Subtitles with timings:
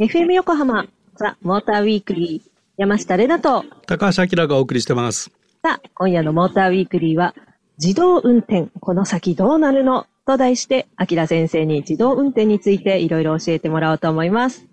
[0.00, 3.64] FM 横浜 THE MOTOR WEEKLY 山下れなと。
[3.86, 5.30] 高橋明がお送りしてます。
[5.62, 7.36] さあ今夜の MOTOR WEEKLY は
[7.78, 10.08] 自動運転この先どうなるの？
[10.26, 14.66] と題して明先生に自動運転についていろいろ教えてもらおうと思います。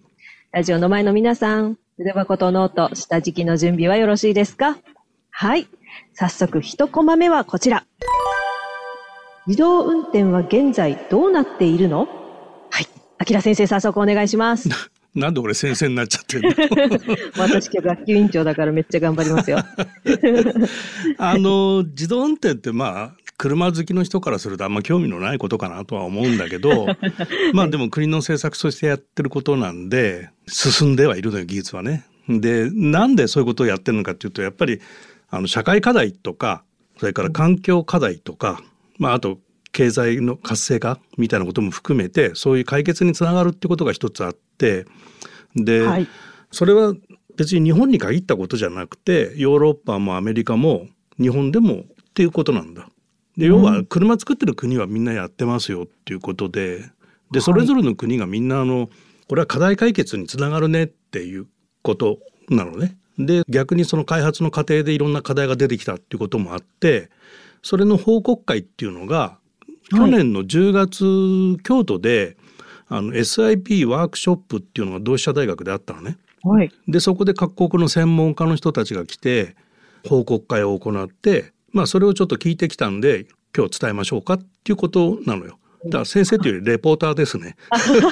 [0.51, 4.79] ラジオの前の皆さん筆箱とノート下敷きの準備はよろしいですか？
[5.29, 5.67] はい。
[6.15, 7.85] 早速一コマ目はこちら
[9.51, 12.07] 自動運転は現在どうなっているの？
[13.29, 14.69] 明先生、早速お願いします。
[15.13, 16.55] なんで俺先生になっちゃってるの？
[17.37, 19.57] 私今日学級委員長だからめっちゃ頑張りますよ。
[21.19, 26.87] あの、自動運転ってまあ、車好きの人からするとあんま興味のないことかなとは思うんだけど、
[27.51, 32.05] まあでも国の政策としてやってることなんで、進んではいるのよ、技術はね。
[32.29, 34.79] で、なんでそういうことをやってるのかっていうと、やっぱり、
[35.29, 36.63] あの、社会課題とか、
[36.97, 38.63] それから環境課題とか、
[39.01, 39.39] まああと
[39.71, 44.85] 経済の活性化みたいなことも含めてそういう解決につながるってことが一つあって
[45.55, 46.07] で、はい、
[46.51, 46.93] それは
[47.35, 50.85] 別に日本に限ったことじゃなくてヨーロッパもアメリカも
[51.19, 52.89] 日本でもっていうことなんだ。
[53.37, 56.83] で要は車作ってる国はみんなやってますよっていうことで
[57.31, 58.89] でそれぞれの国がみんなあの
[59.27, 61.47] これは課題解決につながるねっていう
[61.81, 62.97] ことなのね。
[63.17, 67.09] で逆にその開発の過程でいろんな課題が出てきたっていうこともあって
[67.61, 69.37] それの報告会っていうのが
[69.89, 72.37] 去年の10月、はい、京都で
[72.87, 76.17] あの SIP ワークショップっていうのが同志社大学であったのね。
[76.43, 79.55] はい、でそこで各国の専門家の人たちが来て
[80.07, 85.59] 報告会を行って、まあ、それをちょっと聞いてきたんで今日伝えましょうかっていうことなのよ。
[85.85, 87.55] だ先生というよりレポーターですね。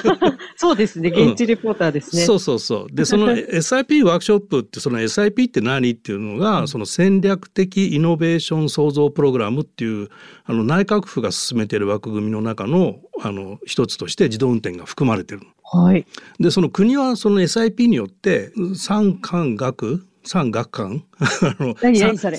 [0.56, 1.10] そうですね。
[1.10, 2.22] 現地レポーターですね。
[2.22, 2.94] うん、そうそうそう。
[2.94, 10.08] で、その SIP ワークショップって、その SIP って何っていうのが、その戦略的イノベーション創造プログラムっていう、
[10.44, 16.04] あの内閣府が進めている枠組みの中の、あの、一つとして自動運転が含まれてるはい。
[16.40, 21.04] で、その国はその SIP によって、産官学産学官
[21.82, 22.38] 何何それ？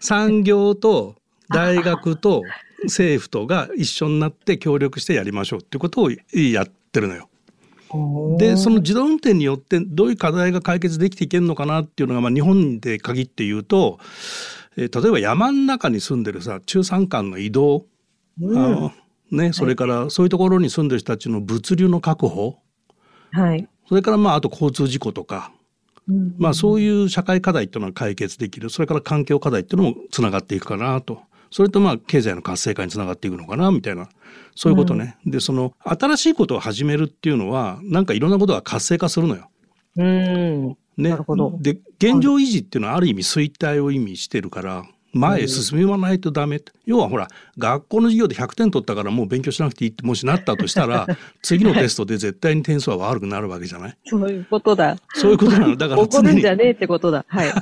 [0.00, 1.16] 産業と
[1.48, 2.42] 大学と
[2.84, 7.28] 政府とが一緒になって協力してやりましょうっていうことをやってるのよ。
[8.38, 13.98] でその自動運転によってどういう課題が解決できていけるのかなっていうのが、まあ、日本で限って言うと、
[14.76, 17.86] えー、例えば山の中に住んでるさ中山間の移動、
[18.40, 18.92] うん、あの
[19.32, 22.58] ね、それからそういうところに住んでる人たちの物流の確保、
[23.32, 25.52] はい、それからまああと交通事故とか、
[26.08, 28.70] うん、まあそういう社会課題っていうのは解決できる。
[28.70, 31.22] それから環境課題っていうのもつながっていくかなと。
[31.50, 34.08] それとまあ経済の活性化につながっていくのかなみたいな
[34.54, 35.16] そういうことね。
[35.26, 39.48] うん、でその新しいことを始めるっていうのはなんかいろんなことが活性化するのよ。
[39.96, 47.28] うんね、なるほどで現状維持っていうのはある意味衰退を意味してるから、前へ進まないとダメ、うん、要はほら
[47.58, 51.06] 学校の授業で100点取ったからもう勉強しなくていいってもしなったとしたら
[51.42, 53.96] 次のテストで絶対に点数は悪くなるわけじゃない？
[54.06, 54.96] そういうことだ。
[55.14, 55.76] そういうことなの。
[55.76, 57.24] だから怒るんじゃねえってことだ。
[57.28, 57.52] はい。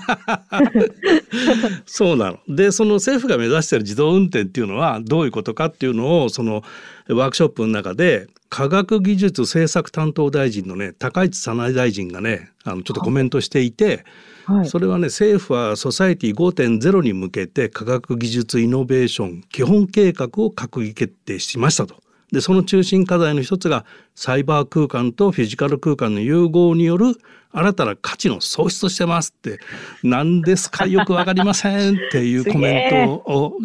[1.87, 2.39] そうなの。
[2.49, 6.63] でその政府が目指している自動運転っていうのはどういうことかっていうのをその
[7.09, 14.05] ワークショップの中で科学技術政策担当大臣のね高市早苗大臣がねあのちょっとコメントしていて、
[14.47, 21.97] はい、それはね政府はソサエティ5.0に向けて科学技術イノベーション基本計画を閣議決定しましたと。
[22.31, 27.17] でその中心課題の一つがサイバー空間とフィジカル空間の融合による
[27.53, 29.59] 新たな価値の創出してますって。
[30.03, 30.87] 何ですか？
[30.87, 33.57] よくわかりませんっていうコメントを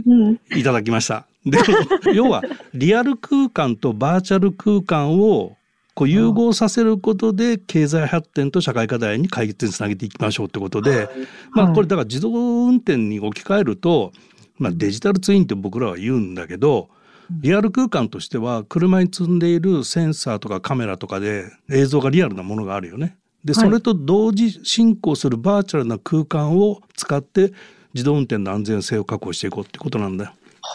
[0.55, 1.27] いただきました。
[1.45, 1.59] で
[2.13, 2.43] 要は
[2.73, 5.57] リアル空間とバーチャル空間を
[5.93, 11.07] こう融合させることで経済発展と社会課題に解決につなげていきましょうってことで、
[11.51, 12.31] まあこれだから自動
[12.67, 14.11] 運転に置き換えると、
[14.57, 16.89] まあ、デジタルツインって僕らは言うんだけど
[17.29, 23.17] リアル空間としては車に積んでいるセンサーとかカメラとかで映像がリアルなものがあるよね。
[23.43, 27.51] でそれと同時進行するバーチャルな空間を使って
[27.93, 30.31] 自動運転の安全性を確保していこうってことなんだよ。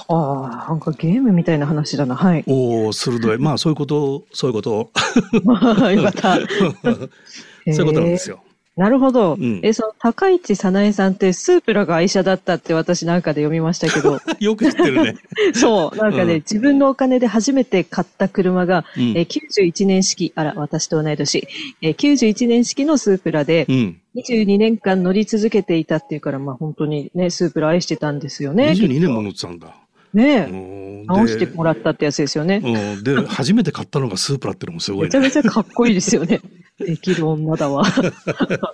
[0.09, 2.15] ああ、なんかゲームみたいな話だな。
[2.15, 2.44] はい。
[2.47, 3.38] おお、鋭い。
[3.41, 4.90] まあ、そういうこと、そういうこと。
[5.90, 6.38] よかった。
[6.85, 8.40] そういうことなんですよ。
[8.76, 9.35] なるほど。
[9.35, 14.20] うん、え、その、高市早苗さんってスープラが愛車だったって私なんかで読みましたけど。
[14.38, 15.17] よく知ってるね。
[15.52, 15.96] そう。
[15.96, 21.49] なんかね、うん、自分のお金で初めて買った車が、うん、え91年式、あら、私と同い年、
[21.82, 28.70] え91年式のスープラで、うん、22年間乗り続けていたっていうから、まあ本当にね、スープラ愛してたんですよね。
[28.70, 29.75] 22年も乗ってたんだ。
[30.15, 31.05] ねえ。
[31.06, 32.61] 直してもらったってやつですよね。
[32.65, 33.05] うん。
[33.05, 36.41] で、初めて買ったのがスープラってのもすごい、ね、めちゃめちゃかっこいいですよね。
[36.79, 37.82] できる女だわ。
[37.82, 37.91] わ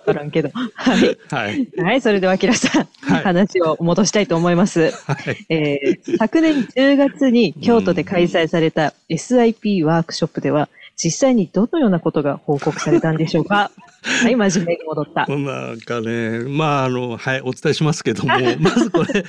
[0.05, 0.51] からんけど。
[0.53, 1.19] はい。
[1.31, 1.69] はい。
[1.79, 4.91] はい、それでは、キラさん、はい話を戻したいと思います。
[5.07, 5.47] はい。
[5.49, 13.71] えー昨年10月に京都で開催された SIP ワークショップでは、実際にどのようなことが報告されたんでしょうか？
[14.05, 15.27] はい、真面目に戻った。
[15.27, 19.25] なんかね、まあ、あの、はい、お伝えしますけども、 まずこれ、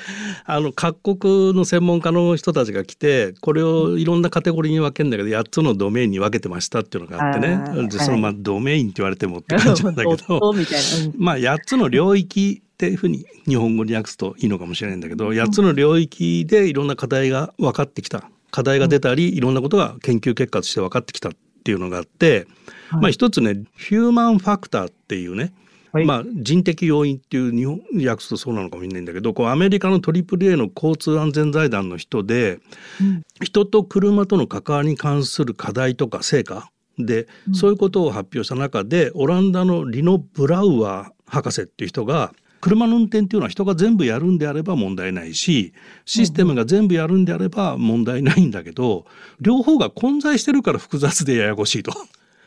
[0.46, 7.88] あの、各国の専門家の人たちが来て、これをいろんなカテゴリーに分けるんだけど、8つのドメインに分けてましたっていうのがあってね。
[7.88, 10.54] で、その、まあ、ドメインって言われてもって感じなんだけど、
[11.18, 18.30] まあ、8つの領域っていうふうに日本語に訳すといいのかもしれないんだけど、8つの領域でいろんな課題が分かってきた。
[18.52, 21.32] 課題が出たり、いろんなことが研究結果として分かってきたっ
[21.66, 22.48] ていうのがあって、
[22.90, 23.02] はい。
[23.02, 25.52] まあ一つね、ヒューマンファクターっていうね、
[25.92, 26.06] はい。
[26.06, 32.60] まあ人的要因っていう日本訳すとそうなのかもしれないんだけど、こうアメリカの AAA の交通安全財団の人で、
[33.02, 33.24] うん。
[33.42, 36.70] 人と車との関わりに関する課題とか成果
[37.00, 45.74] で、そういうことを発表した中でオランダのリノ・ブラウアー博士っていう人が車の運転っていうのは人が全部やるんであれば問題ないし
[46.06, 49.06] システムが全部やるんであれば問題ないんだけど
[49.40, 51.92] 両方が混在してるから複雑でややこしいと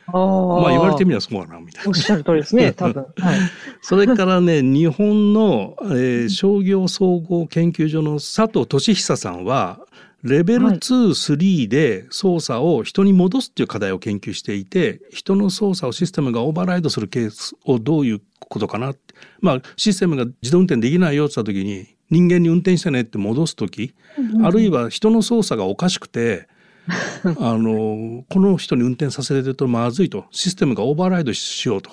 [0.07, 1.95] あーまあ言われてみればそうだなみたいなおっ。
[1.95, 3.07] しゃる通りですね、 多分。
[3.19, 3.39] はい。
[3.83, 9.81] それからね日本の、えー商業総合研究所の佐藤俊久さんは
[10.23, 19.15] レベルはい2、3で操作を人に戻すっていう課題を研究していて人の操作をシステムがオーバーライドするケースをどういうことかなって。
[19.41, 23.95] まあシステムが自動運転できないよって言った時に人間に運転してねって戻す時、
[24.43, 26.49] あるいは人の操作がおかしくて
[27.39, 30.25] あのこの人に運転させてるとまずいと。
[30.31, 31.91] システムがオーバーライドしようと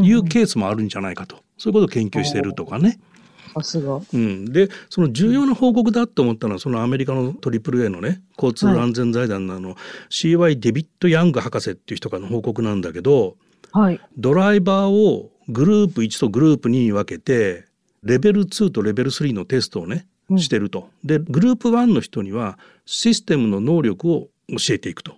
[0.00, 1.36] いうケースもあるんじゃないかと。
[1.56, 2.98] そういうことを研究しているとかね。
[4.12, 9.76] うん、でその重要な報告だと思ったのはそのアメリカの AAA のね交通安全財団の
[10.10, 13.36] CY デビッド・ヤング博士っていう人からの報告なんだけど
[13.74, 14.00] はい。
[14.16, 17.66] ドライバーをグループ1とグループ2に分けて
[18.04, 20.88] レベル2とレベル3のテストをねうんしてると。
[21.02, 25.16] でグループ1の人にはシステムの能力を教えていくと。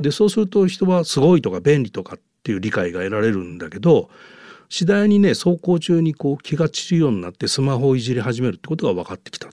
[0.00, 4.08] でそうすると人はすごいとか便利とかっていう理解が得られるんだけど
[4.68, 9.48] 次第にね走行中にこう気が散るようになってスマホをいじり始めるってことが分かってきた。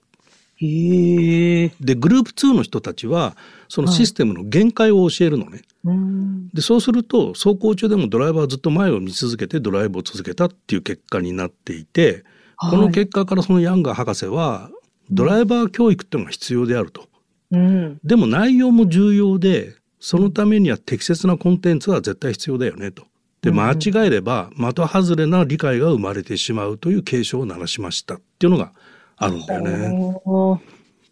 [0.64, 1.72] へえ。
[1.80, 3.36] でグループ2の人たちは
[3.68, 5.62] そのシステムの限界を教えるのね。
[5.84, 6.50] うん。
[6.50, 12.24] でそうすると走行中でもドライバーはずっと前を見続けてドライブを続けたっていう結果になっていて、
[12.58, 14.70] この結果からそのヤンガー博士は
[15.10, 17.08] ドライバー教育っていうのが必要であると。
[17.52, 18.00] うん。
[18.04, 23.06] でも内容も重要でそのためには適切なコンテンツは絶対必要だよねと。
[23.42, 28.72] でうん間違えれば的外れな理解が生まれてしまうという警鐘を鳴らしましたっていうのが
[29.18, 30.62] あるんだよね。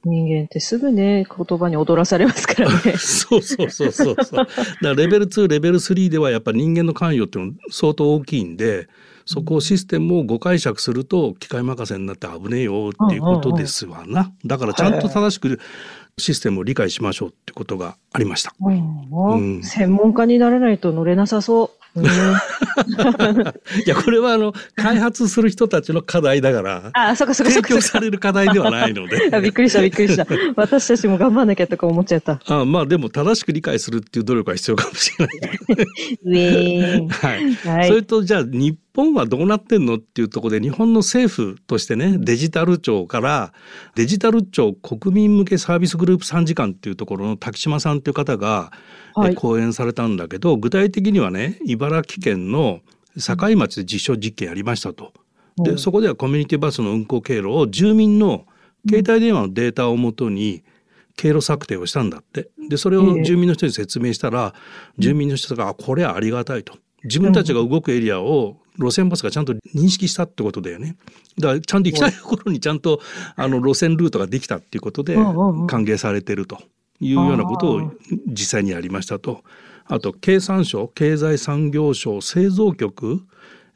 [0.05, 2.93] 人間ってすぐね、言葉に踊らされますからね。
[2.97, 4.47] そうそうそうそうそう。
[4.81, 8.87] だレベル2レベル3ではやっぱり人間の関与っていうのは相当大きいんで
[9.25, 14.31] そこをシステムを誤解釈すると機械任せになって危ねえよっていうことですわな。
[14.45, 15.59] だからちゃんと正しく
[16.17, 18.53] システムを理解しましょうってことがありました。
[19.63, 21.79] 専門家にならないと乗れなさそう。
[21.95, 22.09] うん、 い
[23.87, 27.81] やこれはあの開発する人たちの課題だからあ、そっかそっかそ提っかそっか。
[27.81, 29.29] 供される課題ではないので。
[29.33, 30.27] あびっくりしたびっくりした。
[30.55, 32.39] 私たちも頑張んなきゃとか思っちゃった。
[32.45, 37.07] あまあでも正しく理解するっていう努力は必要かもしれない。
[37.09, 37.53] はい。
[37.53, 43.53] はいそれとじゃあ日本はどうなってんのっていうところで日本の政府としてねデジタル庁から
[43.95, 48.71] デジタル庁国民向けサービスグループ3時間っていうところの滝島さんっていう方が、
[49.15, 49.31] はい。
[49.31, 52.81] え講演されたんだけど具体的にはね茨城県の
[53.15, 55.13] 境町で実証実験やりましたと。
[55.57, 58.45] でそこではコミュニティバスの運行経路を住民の
[58.87, 60.63] 携帯電話のデータをもとに
[61.17, 62.49] 経路策定をしたんだって。
[62.69, 64.53] でそれを住民の人に説明したら、
[64.97, 66.77] 住民の人が「あこれはありがたい」と。
[67.03, 70.95] 自分たちが動くエリアを路線バスがちゃんと認識したってことだよね。
[71.37, 73.01] だからちゃんと行きたいところにちゃんと
[73.35, 76.59] あの路線ルートができたっていうことで歓迎されてると
[76.99, 77.91] いうようなことを
[78.27, 79.43] 実際にやりましたと。
[79.85, 83.21] あと経産省経済産業省製造局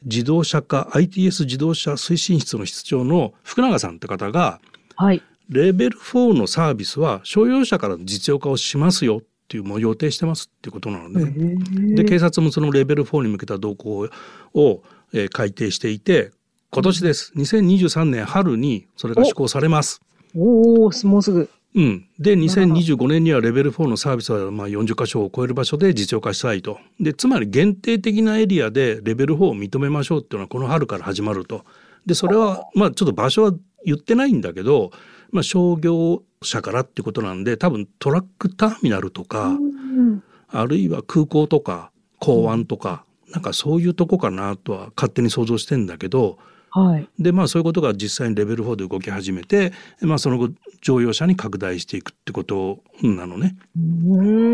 [0.04, 4.60] 自動車化 ITS 自動車推進室の室長の福永さんって方が
[4.96, 5.22] はい。
[5.50, 14.10] レベル4のサービスは商用車からの実用化をしますよっていうもう予定してますっていうことなので、で警察もそのレベル4に向けた動向
[14.54, 16.32] を、えー改定していて
[16.72, 20.02] 今年です2023年春にそれが施行されます。
[20.36, 21.50] おおもうすぐ。
[21.76, 26.80] うん、で2025年にはレベル4のサービスはまあ40箇所を超える場所で実用化したいと。
[27.00, 31.66] でつまり限定的なエリアでレベル4を認めましょうっていうのはこの春から始まると。
[32.06, 33.54] でそれはまあちょっと場所は
[33.86, 34.92] 言ってないんだけど、
[35.32, 40.24] まあ、商業者からっていうことなんで多分トラックターミナルとか、うん。
[40.50, 46.38] あるいは空港とか港湾とかなんかそういうとこかなとは勝手に想像してんだけど、
[46.76, 47.08] はい。
[47.20, 50.50] でまあそういうことが実際にレベル4で動き始めて、まあ、その後
[50.82, 53.56] 乗用車に拡大していくってことなのね。
[53.78, 53.80] う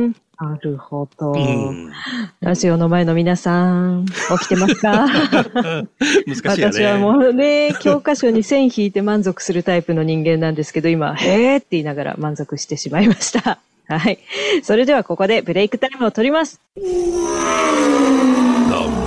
[0.07, 1.91] んなるほど、うん、
[2.39, 4.13] ラジオの前の皆さん、起
[4.45, 5.05] きてますか？
[6.25, 6.73] 難しいよね。
[6.73, 13.59] 私はもうね、教科書に線引いて満足するタイプの人間なんですけど、今、へーって言いながら満足してしまいました。
[13.89, 14.19] はい。
[14.63, 16.61] それではここでブレイクタイムを取ります。
[16.77, 16.81] The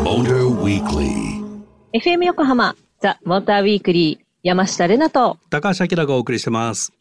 [0.05, 1.41] Motor Weekly.
[1.95, 6.93] FM 横浜、ザ・モーターウィークリー、山下れなと、高橋明がお送りしてます。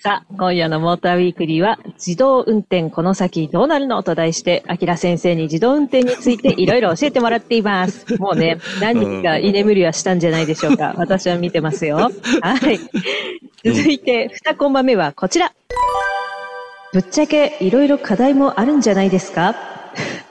[0.00, 8.06] さあ、今夜のモーターウィークリーは、自動運転この先どうなるのと題して、アキラ先生に自動運転についていろいろ教えてもらっています。
[8.22, 10.94] もうね、何人か居眠りはしたんじゃないでしょうか。
[10.96, 11.96] 私は見てますよ。
[12.40, 12.78] はい。
[13.64, 15.52] 続いて、2コマ目はこちら。
[16.92, 19.56] ぶっちゃけいろいろ課題もあるんじゃないですか？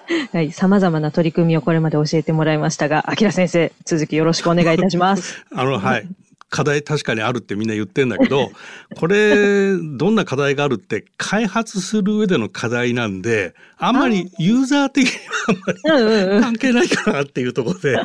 [0.34, 0.52] はい。
[0.52, 5.44] 様々な取り組みをこれまで教えてもらいましたが、アキラ先生、続きよろしくお願いいたします。
[5.54, 6.08] あの、はい。
[6.50, 8.52] 課題確かにあるってみんな言ってんだけど、
[8.96, 16.42] これ、どんな課題があるって、開発する上での課題なんで、あんまりユーザー的にはあんまり。
[16.42, 17.98] 関係ないかなっていうところで、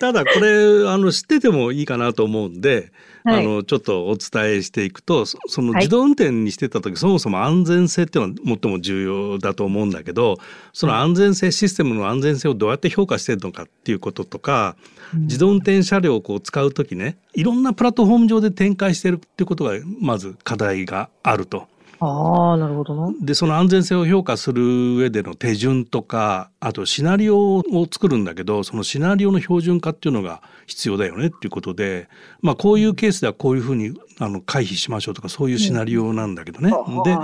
[0.00, 2.92] ただこれ、あの、知っててもいいかなと思うんで、
[3.28, 3.44] はい。
[3.44, 5.82] あの、ちょっとお伝えしていくと、そそのはい。
[5.82, 10.38] 自動運転にしてた時、そもそも安全性っていうのは最も重要だと思うんだけど、
[10.72, 14.76] その安全性、システムの安全性をどうやって評価してるのかっていうこととか、
[15.14, 21.66] 自動運転車両をこう使う時ね、いろんなプラットフォーム上で展開してるっていうことが、まず課題があると。
[22.00, 23.12] ああ、なるほどな。
[23.20, 32.08] でその安全性を評価する上での手順とかあとシナリオを作るんだけどそのシナリオの標準化っていうのが必要だよねっていうことで、
[32.40, 36.70] まあ、こういうケースではこういうふうにあの回避しましょうとかそういうシナリオなんだけどね。
[37.04, 37.16] で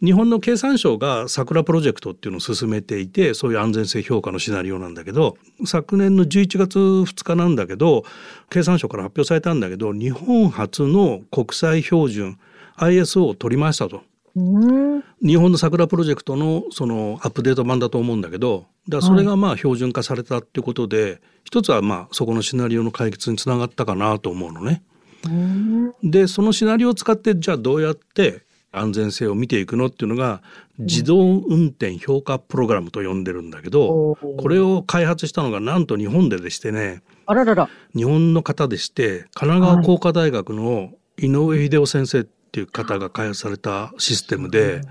[0.00, 8.04] 日本の経産省が桜プロジェクトっていうのを進めていてそういう安全性評価のシナリオなんだけど昨年の11月2日なんだけど
[8.48, 12.38] 経産省から発表されたんだけど日本初の国際標準
[12.78, 14.02] ISO を取りましたと。
[14.36, 15.04] うん。
[15.22, 24.82] 日本の桜プロジェクトのそのアップデート版だと思うんだけどだそれがまあ標準化されたっていうことで、一つはまあそこのシナリオの解決につながったかなと思うのね。
[25.24, 30.42] うんでそのシナリオを使ってじゃあどうやって安全性を見ていくのっていうのが
[30.78, 37.68] 自動運転評価プログラムと呼んでるんだけど、おーこれを開発したのがなんと日本ででしてねあららら。
[37.96, 44.82] 日本の方でして神奈川工科大学の井上秀夫先生っていう方が開発されたシステムで。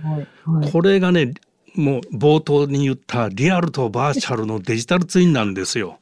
[0.71, 1.33] これがね
[1.75, 5.99] もう冒頭に言ったリアルとバーチャルのデジタルツインなんですよ。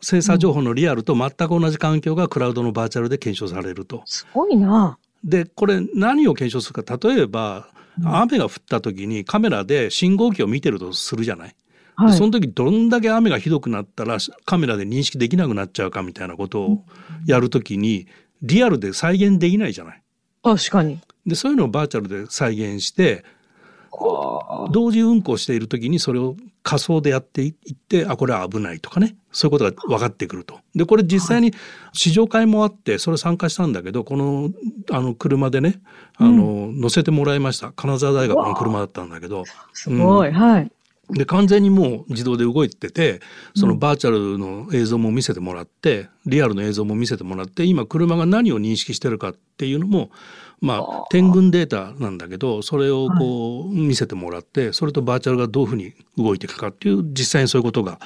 [0.00, 4.02] センサー情報のリアルと全く同じ環境がクラウドのバーチャルで検証されると。
[4.06, 4.98] すごいな。
[5.22, 7.68] でこれ何を検証するか例えば
[8.04, 11.54] 雨が降った時にカメラで信号機を見てるとするじゃない。
[11.96, 12.12] はい。
[12.12, 16.84] でその時どんだけ雨がひどくなったらカメラで認識できなくなっちゃうかみたいなことを
[17.26, 18.06] やる時に
[18.42, 20.02] リアルで再現できないじゃない。
[20.42, 20.98] 確かに。
[21.26, 23.24] でそういうのをバーチャルで再現して
[24.70, 30.60] 同時運行している時にそれを仮想でやっていってあこれは危ないとかねそういうことが分かってくると。
[30.74, 31.52] でこれ実際に
[31.92, 34.50] 試乗会もあってそれ参加したんだけどこの
[34.90, 35.80] あの車でね
[36.16, 40.32] あの、乗せてもらいました金沢大学の車だったんだけどすごい。
[40.32, 40.72] はい。
[41.12, 43.20] で完全にもう自動で動いてて
[43.54, 50.10] そのバーチャルの映像も見せてもらってリアルの映像も見せてもらって今車が何を認識してるかっていうのも
[50.60, 57.98] まあ点群データなんだけどそれをこう見せてもらってそれとバーチャルがどういうふうに動いていくかっていう実際にそういうことが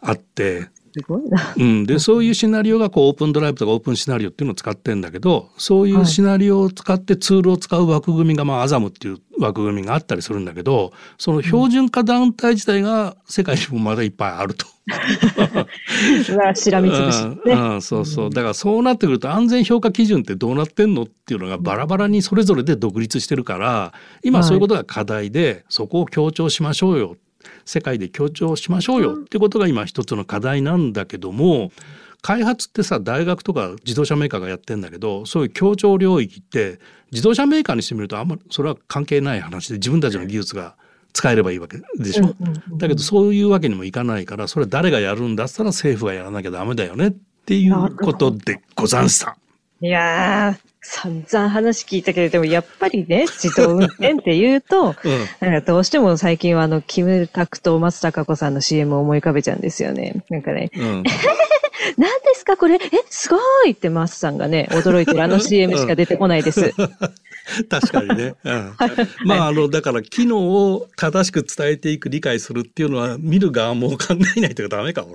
[0.00, 0.68] あって。
[0.96, 1.54] すごいな。
[1.54, 14.66] うん、でそういうシナリオがこうオープンドライブとかオープンシナリオっていうのを使ってんだけどそういうシナリオを使ってツールを使う枠組みが、まあ、アザムっていう枠組みがあったりするんだけどその標準化団体自体が世界にもまだいっぱいあると。
[16.54, 17.52] しらみつぶしうんね。
[17.54, 17.82] うん。
[17.82, 18.30] そうそう。
[18.30, 27.16] だからそうなってくると安全評価基準ってどうなってんのっていうのがバラバラにそれぞれで独立してるから今そういうことが課題で、そこを強調しましょうよ
[27.64, 31.70] 世界で強調しましょうよってことが今一つの課題なんだけども
[32.22, 36.80] 開発ってさ大学とか自動車メーカーがやってんだけどそういう協調領域って
[37.12, 40.76] 自動車メーカーにしてみるとあんまりそれは関係ない話で自分たちの技術が
[41.12, 42.34] 使えればいいわけでしょ？
[42.76, 47.14] だけどそういうわけにもいかないからそれ誰がやるんだったら政府がやらなきゃダメだよねっ
[47.46, 49.38] ていうことでござんした。
[49.82, 60.14] いやー、散々話聞いたけれども、やっぱりね、 自動運転って言うと、うんなんかどうしても最近はあの、キムタクと松たか子さんの CM を思い浮かべちゃうんですよね。
[60.30, 61.02] なんかね、うん、
[61.98, 62.76] 何ですかこれ？
[62.76, 62.80] え、
[63.10, 66.72] すごいってマスさんがね、驚いてるあの CM しか出てこないです。
[67.68, 68.34] 確かにね。
[68.44, 68.72] うん、
[69.24, 75.14] まあ、あの、だから、機能を正しく伝えていく、理解するっていうのは、見る側も考えないとダメかも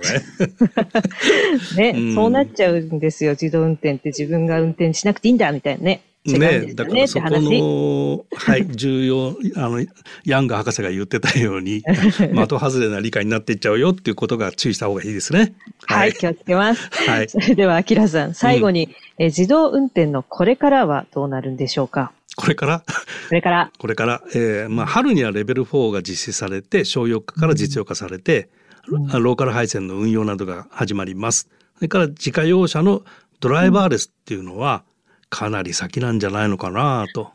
[1.76, 3.32] ね、うん、そうなっちゃうんですよ。
[3.32, 6.02] 自動運転って自分が運転しなくていいんだ、みたいなね。
[6.24, 9.84] ね、だからそこの、はい、重要、あの、
[10.24, 15.52] ヤング博士が言ってたように、 的外れな理解になっていっちゃうよっていうことが注意した方がいいですね。
[15.86, 16.88] はい、はい、気をつけます。
[16.92, 17.28] はい。
[17.28, 22.12] それでは、アキラさん、最後に、うん、え自動運転のこれからはどうなるんでしょうか？
[22.36, 22.80] これから？
[22.80, 23.72] これから。
[23.78, 24.22] これから。
[24.34, 28.48] えー、まあ、春にはレベル4が実施されて、商用化から実用化されて、
[28.88, 31.48] うん、ローカル配線の運用などが始まります。
[31.76, 33.02] それから自家用車の
[33.40, 34.84] ドライバーレスっていうのは、
[35.30, 37.30] かなり先なんじゃないのかなと。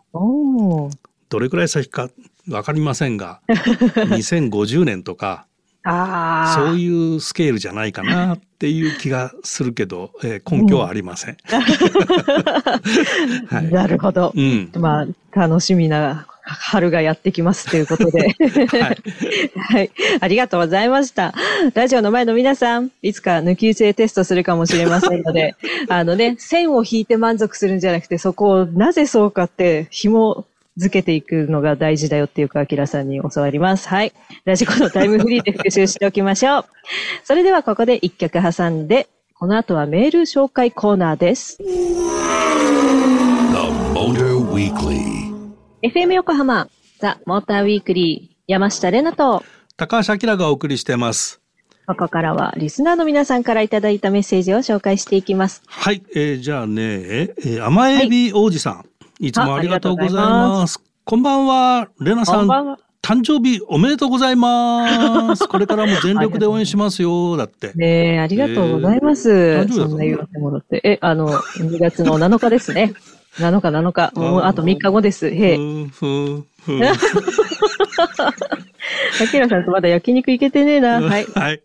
[1.30, 2.10] どれくらい先か
[2.48, 5.47] 分かりませんが 2050年とか
[6.56, 11.38] そういうスケールじゃないかなっていう気がするけど、 えー、根拠はありません。
[13.48, 14.34] はい、なるほど。
[14.36, 18.36] うん、まあ楽しみな春がやってきますということで。
[18.68, 18.98] はい、
[19.56, 19.92] はい。
[20.20, 21.34] ありがとうございました。
[21.74, 25.56] ラジオの前の皆さん、いつか抜き打ちでテストするかもしれませんので、
[25.90, 30.46] あのね、線を引いて満足するんじゃなくて、そこをなぜそうかって紐
[30.78, 33.90] 付けていくのが大事だよっていうか、アキラさんに教わります。
[33.90, 34.14] はい。
[34.46, 36.66] ラジコのタイムフリーで復習しておきましょう。
[37.26, 41.58] それではここで一曲挟んで、この後はメール紹介コーナーです。
[45.82, 46.70] FM 横浜、
[47.00, 49.44] ザ・モーターウィークリー、山下れなと、
[49.78, 51.42] 高橋明がお送りしています。
[51.88, 55.64] ここからはリスナーの皆さんからいただいたメッセージを紹介していきます。
[55.68, 58.78] はい、えー、じゃあね、えー、甘エビ王子さん。
[58.78, 60.80] はいいつもありがとうございます。
[61.04, 62.48] こんばんは、レナさん。
[63.02, 65.48] 誕生日おめでとうございます。
[65.50, 67.38] これからも全力で応援しますよ。
[67.38, 67.72] だって。
[67.76, 69.32] ねえ、ありがとうございます。
[69.32, 70.82] えー、そんな言わせてもらって。
[70.84, 72.94] え、あの、2月の7日ですね。
[73.40, 74.12] 7日、7日。
[74.20, 75.30] もうあと3日後です。
[75.30, 75.58] へえ。
[75.58, 76.46] ふん、ふん。
[79.18, 81.02] 竹原 さんとまだ焼肉行けてねえな。
[81.02, 81.26] はい。
[81.34, 81.62] はい。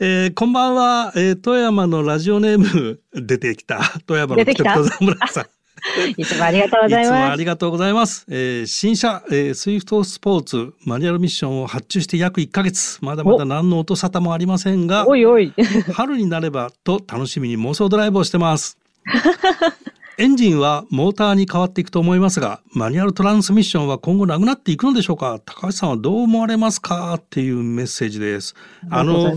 [0.00, 3.80] えー、こんばんは、えー、富山のラジオネーム出てきた。
[4.06, 5.46] 富山の北村さん。
[6.16, 7.06] いつもありがとうございます。
[7.06, 8.26] いつもありがとうございます。
[8.28, 12.98] えー、新車、えー、スイフトスポーツマニュアルミッションを発注して約1ヶ月。
[13.02, 15.52] まだまだ何の音沙汰もありませんが、おいおい
[15.92, 18.78] 春になればと楽しみに妄想ドライブをしてます。
[20.18, 25.40] エンジンはモーターに変わっていくと思いますが、マニュアルトランスミッションは今後なくなっていくのでしょうか？
[25.46, 27.14] 高橋さんはどう思われますか？
[27.14, 28.54] っていうメッセージです。
[28.90, 29.32] あの、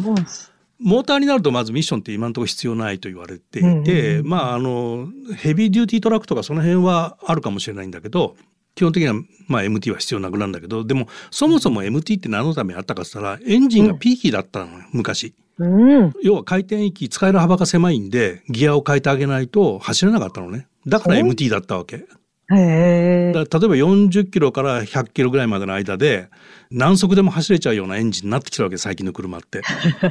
[0.83, 8.35] モーターになるとまずミッションって今のところ必要ないと言われていて、うん、まああのheavy duty トラックとかその辺はあるかもしれないんだけど
[8.75, 9.15] 基本的には
[9.47, 15.33] まあ MT は必要なくなるんだけどでもそもそも MT って何のためにあったかっつったらエンジンがピーキーだったのよ、昔。
[15.59, 22.05] うん、要は回転域使える幅が狭いんでギアを変えてあげないと走れなかったのねだから MT だったわけ。
[22.51, 26.29] へ例えば40キロから100キロぐらいまでの間で
[26.69, 29.61] 何速でも走れちゃうようなエンジンになってきてるわけ最近の車って。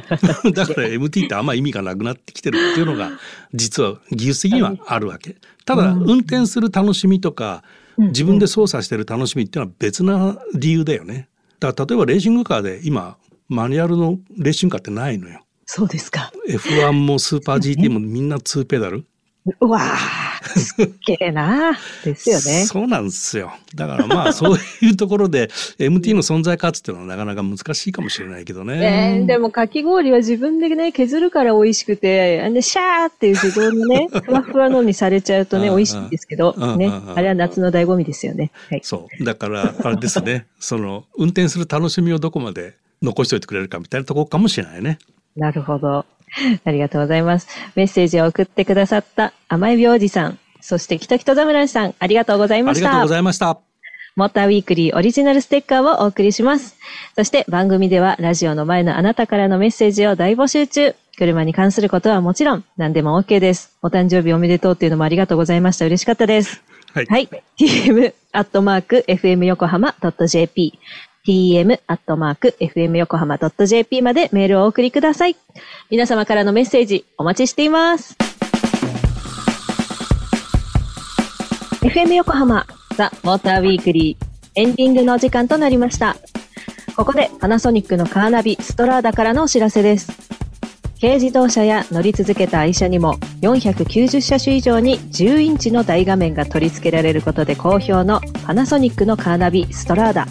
[0.53, 3.11] だから MT ってあんま意味がなくなってきてるっていうのが
[3.53, 5.35] 実は技術的にはあるわけ。
[5.65, 7.63] ただ運転する楽しみとか
[7.97, 11.27] 自分で操作してる楽しみっていうのは別な理由だよね。
[11.59, 13.17] だから例えばレーシングカーで今
[13.49, 15.41] マニュアルのレーシングカーってないのよ。
[15.65, 16.31] そうですか。
[16.47, 19.05] F1 もスーパー GT もみんな2ペダル
[19.59, 22.63] うわー、すっげえなですよね。
[22.65, 23.51] そうなんですよ。
[23.75, 25.47] だからまあ、そういうところで
[25.79, 29.17] MT の存在価値っていうのはなかなか難しいかもしれないけどね。
[29.19, 38.51] えー、でもかき氷は自分でね、削るから美味しくて、で、シャーっていう自動のね、 ふわふわのにされちゃうとね、美味しいんですけど、ね、あれは夏の醍醐味ですよね。
[38.69, 39.23] はい、そう。
[39.25, 44.99] だから、あれですね、その、運転する楽しみをどこまで残しておいてくれるかみたいなところかもしれないね。
[45.35, 46.05] なるほど。
[46.65, 47.47] ありがとうございます。
[47.75, 52.87] メッセージを送ってくださった甘えびおじさん、そしてきときと侍さん、ありがとうございました。
[52.87, 53.59] ありがとうございました。
[54.15, 56.77] モーターウィークリーオリジナルステッカーをお送りします。
[57.15, 60.95] そして番組ではラジオの前のあなたからのメッセージを大募集中。
[61.17, 63.75] 車に関することはもちろん何でも OK です。
[63.81, 65.85] お誕生日おめでとうっていうのもありがとうございました。
[65.85, 66.63] 嬉しかったです。
[66.93, 67.05] はい。
[67.05, 67.29] はい。
[67.57, 69.95] tm アットマーク fm 横浜
[70.27, 70.79] .jp
[71.27, 75.35] tm.fmyokohama.jp までメールをお送りください。
[75.89, 78.15] 皆様からのメッセージお待ちしています。
[81.81, 86.15] FM 横浜ザ・モーターウィークリーエンディングのお時間となりました。
[86.95, 90.11] ここでパナソニックのカーナビストラーダからのお知らせです。
[91.01, 100.27] 軽自動車や乗り続けた愛車にも490車種以上に10インチの大画面が取り付けられることで好評のパナソニックのカーナビストラーダ。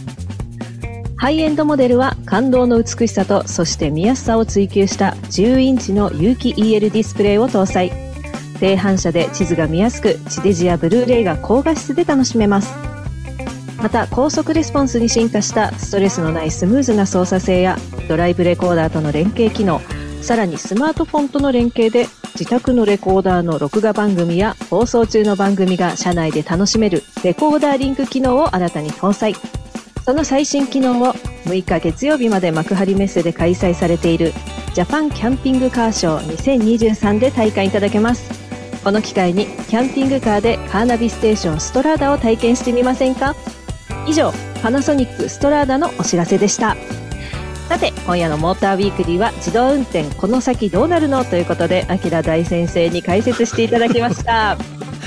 [1.22, 7.92] ハイエンドモデルは感動の美しさとそして見やすさを追求した10インチの有機 EL ディスプレイを搭載
[8.58, 12.74] 低反射で地図が見やすく、地デジやブルーレイが高画質で楽しめます。
[13.80, 17.76] また、高速レスポンスに進化したストレスのないスムーズな操作性や
[18.08, 19.80] ドライブレコーダーとの連携機能、
[20.22, 29.36] さらにスマートフォンとの連携で自宅のレコーダーの録画番組や放送中の番組が車内で楽しめるレコーダーリンク機能を新たに搭載。
[30.04, 34.32] その最新機能を6日月曜日まで幕張メッセで開催されている
[34.74, 38.42] ジャパンキャンピングカーショー2023で体感いただけます。
[38.82, 43.36] この機会にキャンピングカーでカーナビステーションストラーダを体験してみませんか？
[44.08, 46.76] 以上、パナソニックストラーダのお知らせでした。
[47.68, 51.24] さて、今夜のモーターウィークリーは自動運転この先どうなるの？
[51.24, 54.56] ということで、アキラ大先生に解説していただきました。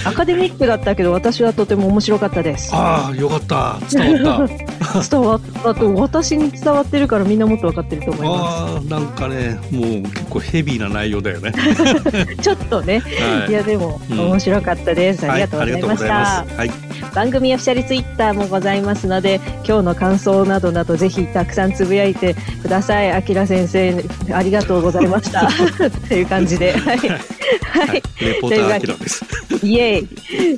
[0.05, 2.69] アカデミックだったけど私はとても面白かったです。
[2.73, 5.09] ああよかった伝わった。
[5.09, 8.87] 伝わった と私に伝わってるからみんなもっと分かってると思います。
[8.87, 11.51] あなんかねもう結構ヘビーな内容だよね。
[12.41, 15.29] ちょっとね、はい、いやでも、面白かったです。
[15.29, 16.45] ありがとうございました。
[16.55, 16.71] はい、
[17.13, 23.11] 番組オフィシャルツイッターもございますので今日の感想などなどぜひたくさんつぶやいてください。
[23.11, 24.03] あきら先生
[24.33, 25.49] ありがとうございました。
[26.07, 26.97] という感じで はい。
[26.97, 29.25] はい、レポーターあきらです。
[29.63, 30.57] イエーイ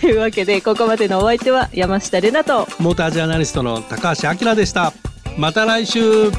[0.00, 4.92] というわけで ここまでのお相手は山下玲奈とモータージャーナリストの高橋明でした
[5.36, 6.30] また来週